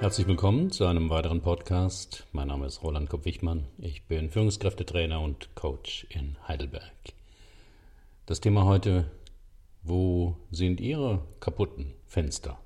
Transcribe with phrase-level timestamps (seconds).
[0.00, 2.24] Herzlich willkommen zu einem weiteren Podcast.
[2.30, 3.64] Mein Name ist Roland Kopp-Wichmann.
[3.78, 6.94] Ich bin Führungskräftetrainer und Coach in Heidelberg.
[8.24, 9.10] Das Thema heute,
[9.82, 12.60] wo sind Ihre kaputten Fenster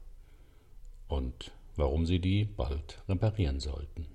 [1.08, 4.06] und warum Sie die bald reparieren sollten.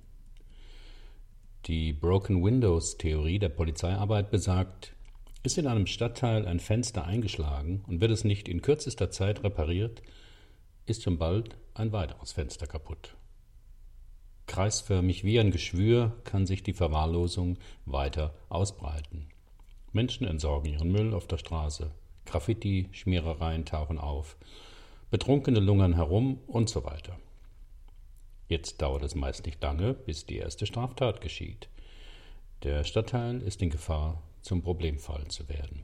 [1.66, 4.94] Die Broken Windows Theorie der Polizeiarbeit besagt,
[5.41, 10.04] ist in einem Stadtteil ein Fenster eingeschlagen und wird es nicht in kürzester Zeit repariert,
[10.86, 13.16] ist schon bald ein weiteres Fenster kaputt.
[14.48, 19.27] Kreisförmig wie ein Geschwür kann sich die Verwahrlosung weiter ausbreiten.
[19.91, 21.91] Menschen entsorgen ihren Müll auf der Straße,
[22.26, 24.38] Graffiti, Schmierereien tauchen auf,
[25.12, 27.17] Betrunkene lungern herum und so weiter.
[28.48, 31.70] Jetzt dauert es meist nicht lange, bis die erste Straftat geschieht.
[32.64, 35.84] Der Stadtteil ist in Gefahr, zum Problemfall zu werden.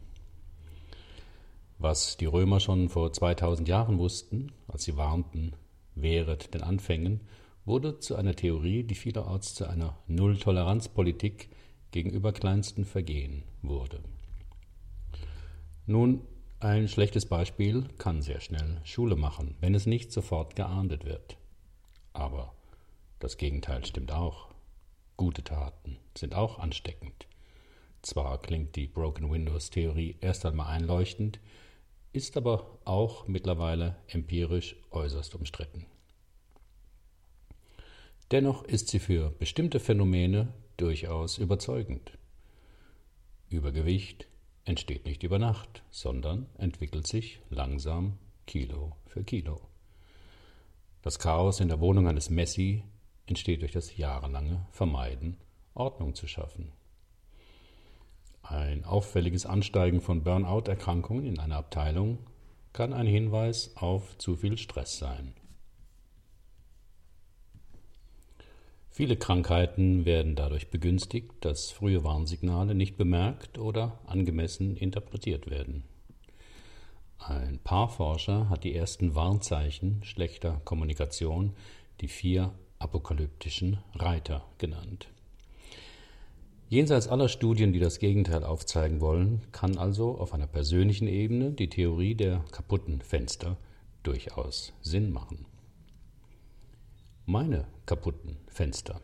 [1.77, 5.53] Was die Römer schon vor 2000 Jahren wussten, als sie warnten,
[5.95, 7.21] wehret den Anfängen,
[7.65, 11.49] wurde zu einer Theorie, die vielerorts zu einer Null-Toleranz-Politik
[11.91, 14.01] gegenüber kleinsten Vergehen wurde.
[15.85, 16.21] Nun,
[16.59, 21.37] ein schlechtes Beispiel kann sehr schnell Schule machen, wenn es nicht sofort geahndet wird.
[22.13, 22.53] Aber
[23.19, 24.49] das Gegenteil stimmt auch.
[25.17, 27.27] Gute Taten sind auch ansteckend.
[28.01, 31.39] Zwar klingt die Broken Windows Theorie erst einmal einleuchtend,
[32.13, 35.85] ist aber auch mittlerweile empirisch äußerst umstritten.
[38.31, 42.17] Dennoch ist sie für bestimmte Phänomene durchaus überzeugend.
[43.49, 44.27] Übergewicht
[44.65, 48.17] entsteht nicht über Nacht, sondern entwickelt sich langsam
[48.47, 49.61] Kilo für Kilo.
[51.01, 52.83] Das Chaos in der Wohnung eines Messi
[53.25, 55.37] entsteht durch das jahrelange Vermeiden,
[55.73, 56.71] Ordnung zu schaffen.
[58.43, 62.19] Ein auffälliges Ansteigen von Burnout-Erkrankungen in einer Abteilung
[62.73, 65.33] kann ein Hinweis auf zu viel Stress sein.
[68.89, 75.83] Viele Krankheiten werden dadurch begünstigt, dass frühe Warnsignale nicht bemerkt oder angemessen interpretiert werden.
[77.17, 81.55] Ein Paarforscher hat die ersten Warnzeichen schlechter Kommunikation,
[82.01, 85.07] die vier apokalyptischen Reiter genannt.
[86.73, 91.69] Jenseits aller Studien, die das Gegenteil aufzeigen wollen, kann also auf einer persönlichen Ebene die
[91.69, 93.57] Theorie der kaputten Fenster
[94.01, 95.45] durchaus Sinn machen.
[97.27, 99.01] Meine kaputten Fenster.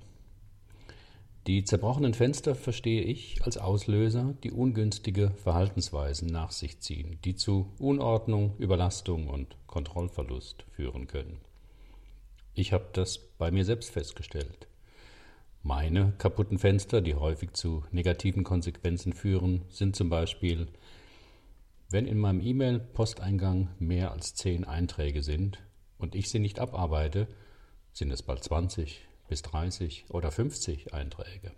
[1.45, 7.71] Die zerbrochenen Fenster verstehe ich als Auslöser, die ungünstige Verhaltensweisen nach sich ziehen, die zu
[7.77, 11.37] Unordnung, Überlastung und Kontrollverlust führen können.
[12.55, 14.68] Ich habe das bei mir selbst festgestellt.
[15.61, 20.67] Meine kaputten Fenster, die häufig zu negativen Konsequenzen führen, sind zum Beispiel,
[21.89, 25.61] wenn in meinem E-Mail-Posteingang mehr als zehn Einträge sind
[25.97, 27.27] und ich sie nicht abarbeite,
[27.91, 31.51] sind es bald 20 bis 30 oder 50 Einträge.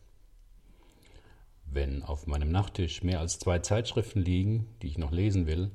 [1.66, 5.72] Wenn auf meinem Nachttisch mehr als zwei Zeitschriften liegen, die ich noch lesen will,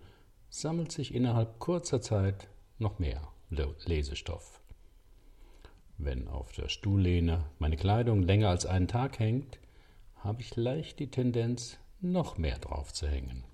[0.50, 2.48] sammelt sich innerhalb kurzer Zeit
[2.78, 4.60] noch mehr Lesestoff.
[5.98, 9.58] Wenn auf der Stuhllehne meine Kleidung länger als einen Tag hängt,
[10.16, 13.44] habe ich leicht die Tendenz, noch mehr drauf zu hängen.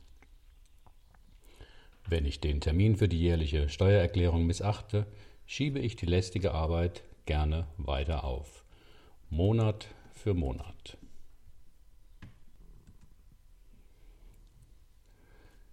[2.08, 5.06] Wenn ich den Termin für die jährliche Steuererklärung missachte,
[5.46, 8.64] schiebe ich die lästige Arbeit gerne weiter auf,
[9.30, 10.98] Monat für Monat.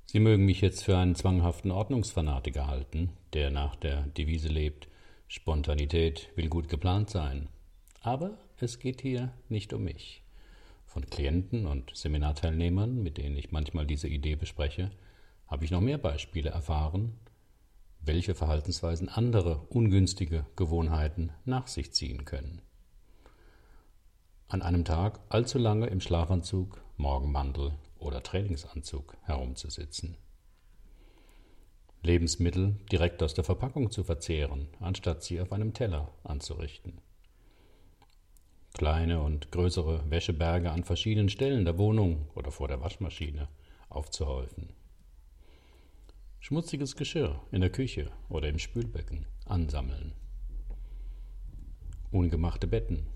[0.05, 4.87] Sie mögen mich jetzt für einen zwanghaften Ordnungsfanatiker halten, der nach der Devise lebt,
[5.31, 7.49] Spontanität will gut geplant sein.
[8.01, 10.23] Aber es geht hier nicht um mich.
[10.87, 14.89] Von Klienten und Seminarteilnehmern, mit denen ich manchmal diese Idee bespreche,
[15.45, 17.13] habe ich noch mehr Beispiele erfahren,
[18.01, 22.63] welche Verhaltensweisen andere ungünstige Gewohnheiten nach sich ziehen können.
[24.47, 30.17] An einem Tag allzu lange im Schlafanzug, Morgenmantel oder Trainingsanzug herumzusitzen.
[32.01, 37.01] Lebensmittel direkt aus der Verpackung zu verzehren, anstatt sie auf einem Teller anzurichten.
[38.73, 43.49] Kleine und größere Wäscheberge an verschiedenen Stellen der Wohnung oder vor der Waschmaschine
[43.89, 44.69] aufzuhäufen.
[46.39, 50.13] Schmutziges Geschirr in der Küche oder im Spülbecken ansammeln.
[52.11, 53.07] Ungemachte Betten.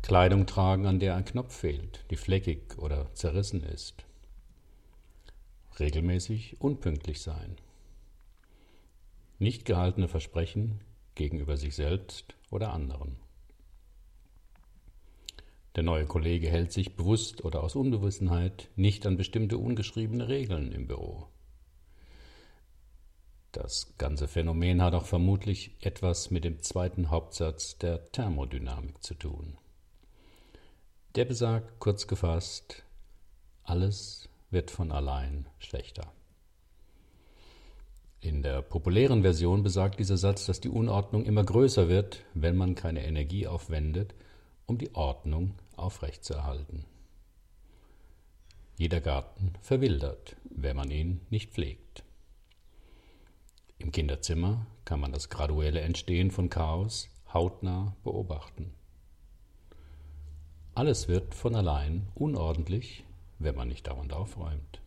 [0.00, 4.06] Kleidung tragen, an der ein Knopf fehlt, die fleckig oder zerrissen ist
[5.80, 7.56] regelmäßig unpünktlich sein.
[9.38, 10.80] Nicht gehaltene Versprechen
[11.14, 13.16] gegenüber sich selbst oder anderen.
[15.74, 20.86] Der neue Kollege hält sich bewusst oder aus Unwissenheit nicht an bestimmte ungeschriebene Regeln im
[20.86, 21.28] Büro.
[23.52, 29.58] Das ganze Phänomen hat auch vermutlich etwas mit dem zweiten Hauptsatz der Thermodynamik zu tun.
[31.16, 32.82] Der besagt kurz gefasst,
[33.64, 36.12] alles wird von allein schlechter.
[38.20, 42.76] In der populären Version besagt dieser Satz, dass die Unordnung immer größer wird, wenn man
[42.76, 44.14] keine Energie aufwendet,
[44.66, 46.84] um die Ordnung aufrechtzuerhalten.
[48.78, 52.04] Jeder Garten verwildert, wenn man ihn nicht pflegt.
[53.78, 58.72] Im Kinderzimmer kann man das graduelle Entstehen von Chaos hautnah beobachten.
[60.74, 63.04] Alles wird von allein unordentlich,
[63.44, 64.80] wenn man nicht dauernd aufräumt.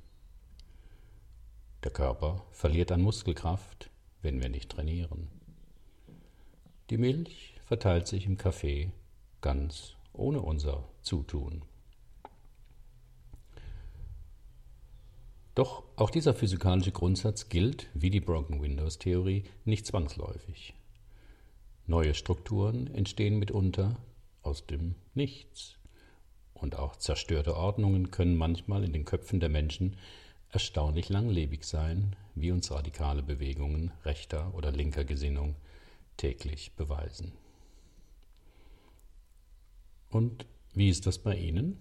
[1.84, 3.90] Der Körper verliert an Muskelkraft,
[4.22, 5.28] wenn wir nicht trainieren.
[6.90, 8.92] Die Milch verteilt sich im Kaffee
[9.42, 11.64] ganz ohne unser Zutun.
[15.56, 20.74] Doch auch dieser physikalische Grundsatz gilt, wie die Broken Windows Theorie, nicht zwangsläufig.
[21.88, 23.96] Neue Strukturen entstehen mitunter
[24.42, 25.78] aus dem Nichts.
[26.56, 29.98] Und auch zerstörte Ordnungen können manchmal in den Köpfen der Menschen
[30.50, 35.56] erstaunlich langlebig sein, wie uns radikale Bewegungen rechter oder linker Gesinnung
[36.18, 37.34] täglich beweisen.
[40.10, 41.78] Und wie ist das bei Ihnen?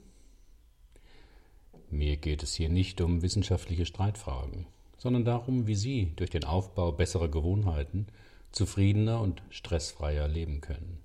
[1.88, 4.66] Mir geht es hier nicht um wissenschaftliche Streitfragen,
[4.98, 8.08] sondern darum, wie Sie durch den Aufbau besserer Gewohnheiten
[8.50, 11.03] zufriedener und stressfreier leben können.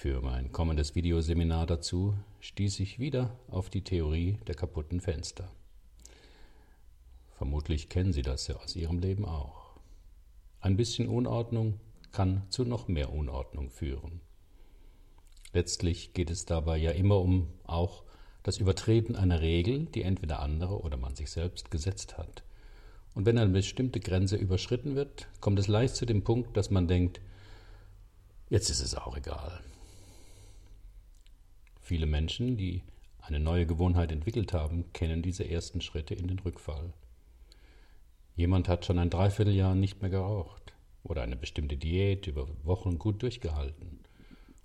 [0.00, 5.50] Für mein kommendes Videoseminar dazu stieß ich wieder auf die Theorie der kaputten Fenster.
[7.32, 9.72] Vermutlich kennen Sie das ja aus Ihrem Leben auch.
[10.60, 11.80] Ein bisschen Unordnung
[12.12, 14.20] kann zu noch mehr Unordnung führen.
[15.52, 18.04] Letztlich geht es dabei ja immer um auch
[18.44, 22.44] das Übertreten einer Regel, die entweder andere oder man sich selbst gesetzt hat.
[23.16, 26.86] Und wenn eine bestimmte Grenze überschritten wird, kommt es leicht zu dem Punkt, dass man
[26.86, 27.20] denkt,
[28.48, 29.60] jetzt ist es auch egal.
[31.88, 32.82] Viele Menschen, die
[33.18, 36.92] eine neue Gewohnheit entwickelt haben, kennen diese ersten Schritte in den Rückfall.
[38.36, 43.22] Jemand hat schon ein Dreivierteljahr nicht mehr geraucht oder eine bestimmte Diät über Wochen gut
[43.22, 44.00] durchgehalten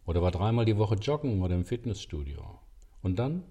[0.05, 2.59] oder war dreimal die Woche joggen oder im Fitnessstudio.
[3.01, 3.43] Und dann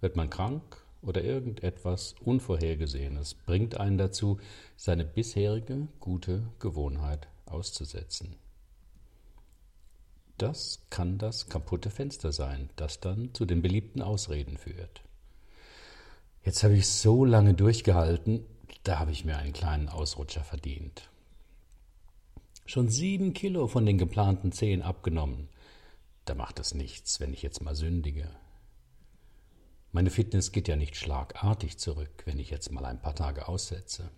[0.00, 4.38] wird man krank oder irgendetwas Unvorhergesehenes bringt einen dazu,
[4.74, 8.36] seine bisherige gute Gewohnheit auszusetzen.
[10.38, 15.02] Das kann das kaputte Fenster sein, das dann zu den beliebten Ausreden führt.
[16.44, 18.46] Jetzt habe ich so lange durchgehalten,
[18.84, 21.10] da habe ich mir einen kleinen Ausrutscher verdient.
[22.66, 25.48] Schon sieben Kilo von den geplanten zehn abgenommen.
[26.24, 28.30] Da macht es nichts, wenn ich jetzt mal sündige.
[29.90, 34.10] Meine Fitness geht ja nicht schlagartig zurück, wenn ich jetzt mal ein paar Tage aussetze.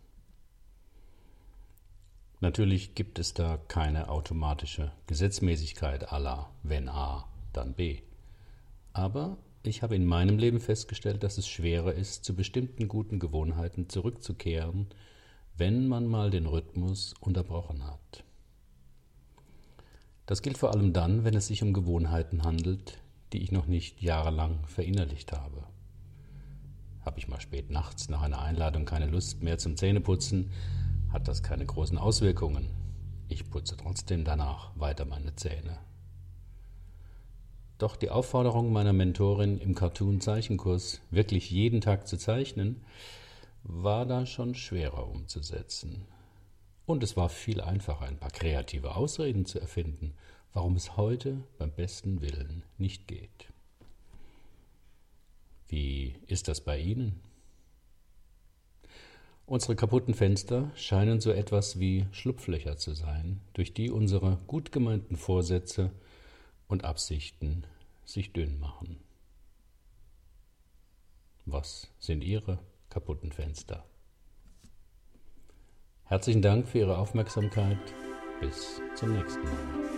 [2.40, 7.98] Natürlich gibt es da keine automatische Gesetzmäßigkeit aller wenn A, dann B.
[8.94, 13.90] Aber ich habe in meinem Leben festgestellt, dass es schwerer ist, zu bestimmten guten Gewohnheiten
[13.90, 14.86] zurückzukehren,
[15.58, 18.24] wenn man mal den Rhythmus unterbrochen hat.
[20.24, 23.02] Das gilt vor allem dann, wenn es sich um Gewohnheiten handelt,
[23.34, 25.64] die ich noch nicht jahrelang verinnerlicht habe.
[27.04, 30.50] Habe ich mal spät nachts nach einer Einladung keine Lust mehr zum Zähneputzen,
[31.12, 32.68] hat das keine großen Auswirkungen.
[33.28, 35.78] Ich putze trotzdem danach weiter meine Zähne.
[37.78, 42.84] Doch die Aufforderung meiner Mentorin im Cartoon-Zeichenkurs, wirklich jeden Tag zu zeichnen,
[43.62, 46.06] war da schon schwerer umzusetzen.
[46.86, 50.14] Und es war viel einfacher, ein paar kreative Ausreden zu erfinden
[50.52, 53.52] warum es heute beim besten Willen nicht geht.
[55.68, 57.20] Wie ist das bei Ihnen?
[59.50, 65.16] Unsere kaputten Fenster scheinen so etwas wie Schlupflöcher zu sein, durch die unsere gut gemeinten
[65.16, 65.90] Vorsätze
[66.68, 67.64] und Absichten
[68.04, 69.00] sich dünn machen.
[71.46, 73.84] Was sind Ihre kaputten Fenster?
[76.04, 77.76] Herzlichen Dank für Ihre Aufmerksamkeit.
[78.40, 79.90] Bis zum nächsten Mal.